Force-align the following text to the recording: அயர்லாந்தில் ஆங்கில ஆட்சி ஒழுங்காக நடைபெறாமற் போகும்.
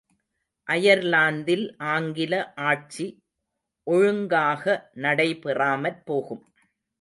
அயர்லாந்தில் 0.67 1.65
ஆங்கில 1.89 2.33
ஆட்சி 2.63 3.05
ஒழுங்காக 3.87 4.63
நடைபெறாமற் 4.97 6.01
போகும். 6.05 6.43